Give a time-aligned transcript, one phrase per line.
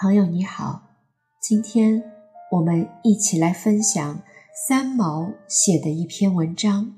[0.00, 0.82] 朋友你好，
[1.40, 2.04] 今天
[2.52, 4.22] 我们一起来分享
[4.68, 6.84] 三毛写的一篇文章《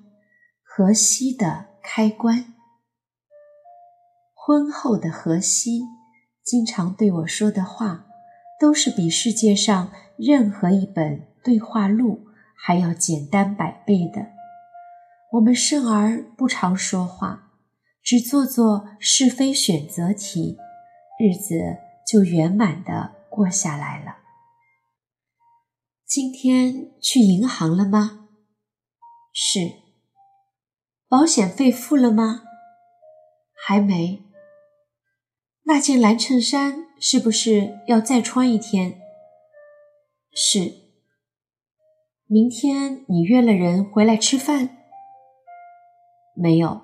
[0.63, 2.37] 荷西的开关》。
[4.35, 5.81] 婚后的荷西
[6.45, 8.05] 经常对我说的话，
[8.61, 14.27] 都是比世界上任何一本对话录还要简单百倍的。
[15.33, 17.47] 我们生而不常说话。
[18.03, 20.59] 只做做是非选择题，
[21.19, 21.79] 日子
[22.11, 24.17] 就圆满的过下来了。
[26.05, 28.29] 今天去银行了吗？
[29.33, 29.61] 是。
[31.09, 32.43] 保险费付了吗？
[33.55, 34.25] 还没。
[35.65, 39.01] 那件蓝衬衫是不是要再穿一天？
[40.33, 40.81] 是。
[42.27, 44.79] 明天你约了人回来吃饭？
[46.35, 46.81] 没有。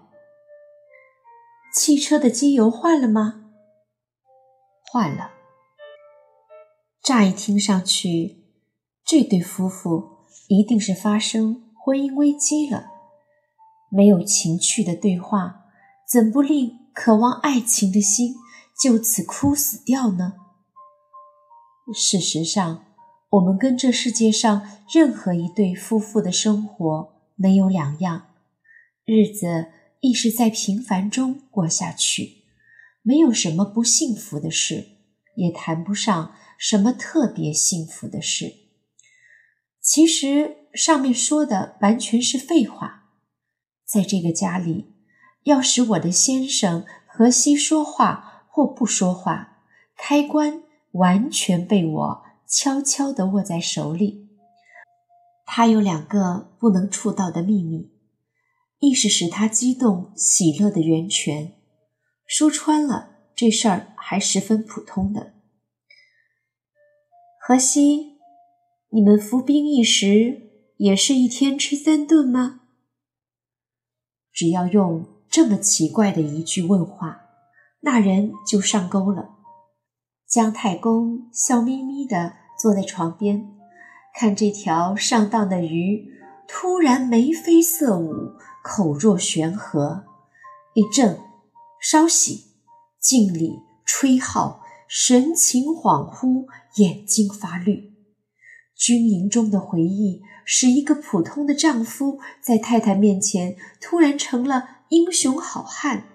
[1.74, 3.45] 汽车的机油换了吗？
[4.96, 5.30] 换了。
[7.02, 8.46] 乍一听上去，
[9.04, 12.86] 这对夫妇一定是发生婚姻危机了。
[13.90, 15.66] 没有情趣的对话，
[16.10, 18.36] 怎不令渴望爱情的心
[18.80, 20.32] 就此枯死掉呢？
[21.94, 22.86] 事实上，
[23.28, 28.28] 我们跟这世界上任何一对夫妇的生活没有两样，
[29.04, 29.72] 日子。
[30.02, 32.35] 亦是在平凡中过下去，
[33.06, 34.84] 没有什么不幸福的事，
[35.36, 38.52] 也谈不上什么特别幸福的事。
[39.80, 43.04] 其实上面说的完全是废话。
[43.86, 44.94] 在这个家里，
[45.44, 49.58] 要使我的先生和西说话或不说话，
[49.96, 54.26] 开关完全被我悄悄地握在手里。
[55.44, 57.92] 他有两个不能触到的秘密。
[58.80, 61.55] 一是使他激动喜乐的源泉。
[62.26, 65.34] 说穿了，这事儿还十分普通的。
[67.40, 68.18] 荷西，
[68.90, 72.60] 你们服兵役时也是一天吃三顿吗？
[74.32, 77.22] 只要用这么奇怪的一句问话，
[77.80, 79.36] 那人就上钩了。
[80.26, 83.56] 姜太公笑眯眯地坐在床边，
[84.12, 86.08] 看这条上当的鱼
[86.48, 88.36] 突然眉飞色舞。
[88.68, 90.04] 口若悬河，
[90.74, 91.20] 一怔
[91.80, 92.56] 稍息，
[93.00, 97.94] 敬礼吹号，神情恍惚，眼睛发绿。
[98.76, 106.08] 军营中的回忆，使一个普通的丈夫在太太面前突然成了英雄好汉。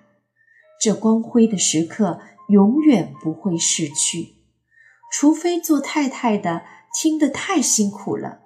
[0.79, 4.35] 这光辉的时刻永远不会逝去，
[5.11, 8.41] 除非做太太的听得太辛苦了，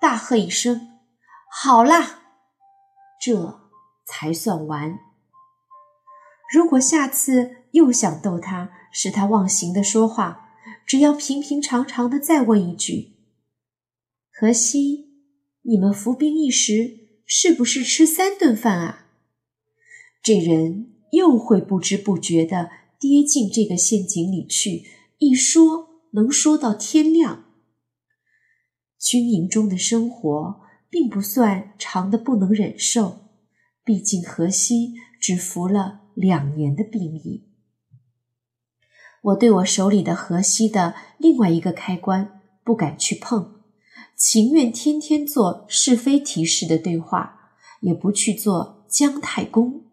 [0.00, 0.98] 大喝一声
[1.50, 2.22] ：“好啦！”
[3.20, 3.60] 这
[4.06, 5.05] 才算完。
[6.52, 10.50] 如果下次又想逗他，使他忘形的说话，
[10.86, 13.12] 只要平平常常的再问一句
[14.32, 15.06] ：“荷西，
[15.62, 19.06] 你们服兵役时是不是吃三顿饭啊？”
[20.22, 24.84] 这人又会不知不觉的跌进这个陷阱里去，
[25.18, 27.44] 一说能说到天亮。
[28.98, 30.66] 军营中的生活。
[30.88, 33.18] 并不算长的不能忍受，
[33.84, 37.46] 毕竟荷西只服了两年的兵役。
[39.22, 43.62] 我对我手里的河西的另外一个开关不敢去碰，
[44.16, 49.84] 情愿天天做是非提示的对话，也不去做姜太公。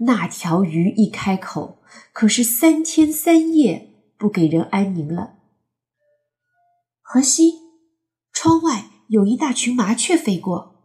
[0.00, 1.82] 那条鱼一开口，
[2.12, 5.36] 可是三天三夜不给人安宁了。
[7.00, 7.54] 河西，
[8.32, 8.90] 窗外。
[9.08, 10.84] 有一大群麻雀飞过，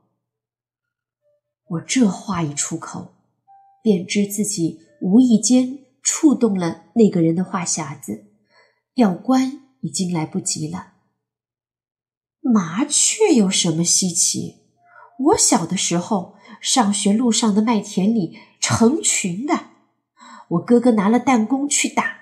[1.65, 3.13] 我这话一出口，
[3.83, 8.25] 便知自己无意间触动了那个人的话匣子，
[8.95, 10.93] 要关已经来不及了。
[12.41, 14.63] 麻雀有什么稀奇？
[15.19, 19.67] 我小的时候，上学路上的麦田里成群的，
[20.49, 22.21] 我哥哥拿了弹弓去打。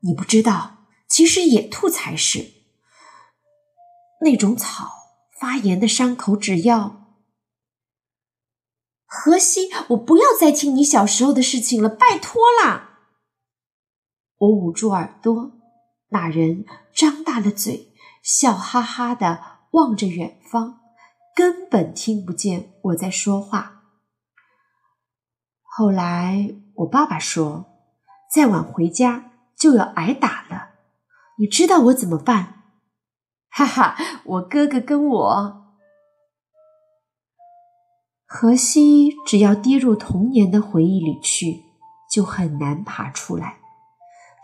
[0.00, 2.52] 你不知道，其实野兔才是。
[4.22, 4.88] 那种草
[5.38, 7.05] 发炎的伤口，只要
[9.16, 12.98] 荷西，我不要再听你小时候的事情了，拜托啦！
[14.38, 15.52] 我捂住耳朵，
[16.10, 19.40] 那人张大了嘴，笑哈哈的
[19.72, 20.80] 望着远方，
[21.34, 23.82] 根本听不见我在说话。
[25.62, 27.64] 后来我爸爸说，
[28.30, 30.74] 再晚回家就要挨打了，
[31.38, 32.64] 你知道我怎么办？
[33.48, 35.65] 哈哈，我哥哥跟我，
[38.38, 41.64] 荷西只要跌入童年的回忆里去，
[42.10, 43.56] 就很难爬出来。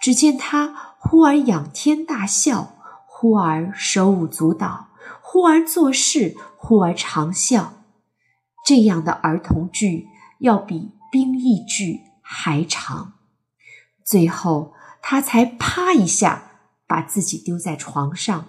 [0.00, 2.74] 只见他忽而仰天大笑，
[3.06, 4.88] 忽而手舞足蹈，
[5.20, 7.74] 忽而作势，忽而长笑。
[8.64, 13.12] 这样的儿童剧要比兵役剧还长。
[14.02, 14.72] 最后，
[15.02, 16.52] 他才啪一下
[16.86, 18.46] 把自己丢在床上，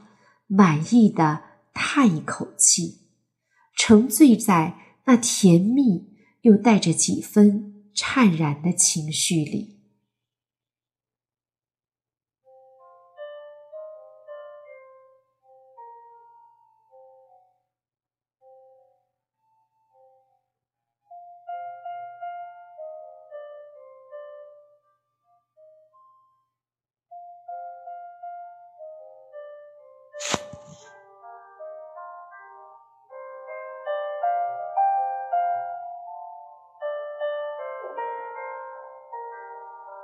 [0.47, 1.41] 满意的
[1.73, 3.01] 叹一口气，
[3.75, 6.07] 沉醉在那甜蜜
[6.41, 7.73] 又带着几分。
[7.95, 9.72] 怅然的情绪里。